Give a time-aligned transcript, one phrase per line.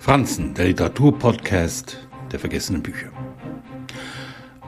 [0.00, 3.10] Franzen, der Literaturpodcast der vergessenen Bücher.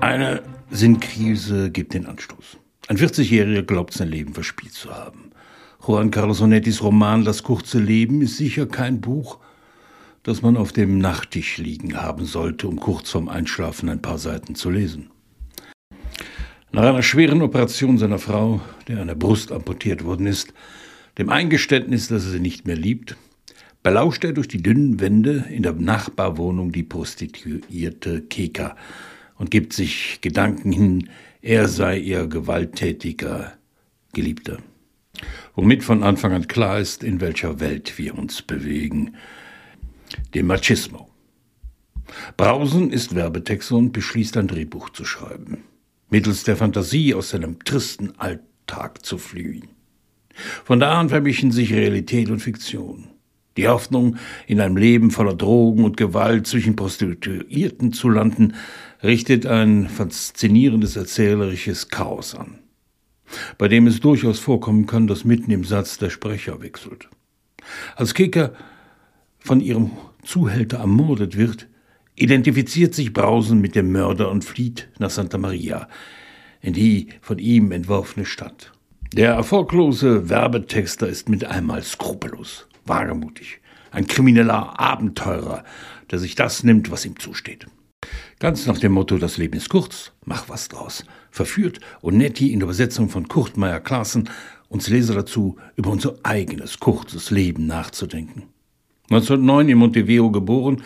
[0.00, 2.58] Eine Sinnkrise gibt den Anstoß.
[2.88, 5.30] Ein 40-Jähriger glaubt, sein Leben verspielt zu haben.
[5.86, 9.38] Juan Carlos Onettis Roman Das kurze Leben ist sicher kein Buch,
[10.24, 14.56] das man auf dem Nachttisch liegen haben sollte, um kurz vorm Einschlafen ein paar Seiten
[14.56, 15.10] zu lesen.
[16.72, 20.52] Nach einer schweren Operation seiner Frau, der eine Brust amputiert worden ist,
[21.18, 23.16] dem Eingeständnis, dass er sie nicht mehr liebt,
[23.82, 28.76] belauscht er durch die dünnen Wände in der Nachbarwohnung die Prostituierte Keka
[29.36, 31.10] und gibt sich Gedanken hin,
[31.42, 33.54] er sei ihr gewalttätiger
[34.12, 34.58] Geliebter.
[35.54, 39.14] Womit von Anfang an klar ist, in welcher Welt wir uns bewegen.
[40.34, 41.08] Dem Machismo.
[42.36, 45.64] Brausen ist Werbetexter und beschließt ein Drehbuch zu schreiben,
[46.08, 49.68] mittels der Fantasie aus seinem tristen Alltag zu fliehen.
[50.64, 53.08] Von da an vermischen sich Realität und Fiktion.
[53.60, 58.54] Die Hoffnung, in einem Leben voller Drogen und Gewalt zwischen Prostituierten zu landen,
[59.02, 62.60] richtet ein faszinierendes erzählerisches Chaos an,
[63.58, 67.10] bei dem es durchaus vorkommen kann, dass mitten im Satz der Sprecher wechselt.
[67.96, 68.54] Als Kicker
[69.40, 69.90] von ihrem
[70.24, 71.68] Zuhälter ermordet wird,
[72.14, 75.86] identifiziert sich Brausen mit dem Mörder und flieht nach Santa Maria,
[76.62, 78.72] in die von ihm entworfene Stadt.
[79.12, 85.64] Der erfolglose Werbetexter ist mit einmal skrupellos, wagemutig, ein krimineller Abenteurer,
[86.10, 87.66] der sich das nimmt, was ihm zusteht.
[88.38, 92.66] Ganz nach dem Motto, das Leben ist kurz, mach was draus, verführt Onetti in der
[92.66, 94.30] Übersetzung von Kurt Meyer Klaassen
[94.68, 98.44] uns Leser dazu, über unser eigenes kurzes Leben nachzudenken.
[99.10, 100.82] 1909 in Montevideo geboren,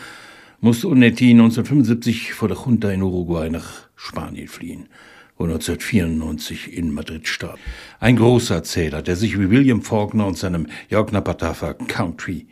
[0.61, 4.89] musste Onetti 1975 vor der Junta in Uruguay nach Spanien fliehen
[5.37, 7.59] wo 1994 in Madrid starb.
[8.01, 12.47] Ein großer Erzähler, der sich wie William Faulkner und seinem Patafa Country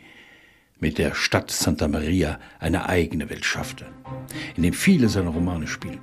[0.79, 3.85] mit der Stadt Santa Maria eine eigene Welt schaffte,
[4.57, 5.99] in dem viele seiner Romane spielen.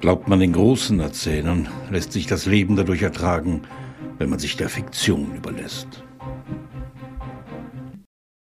[0.00, 3.62] Glaubt man den großen Erzählern, lässt sich das Leben dadurch ertragen,
[4.18, 6.04] wenn man sich der Fiktion überlässt.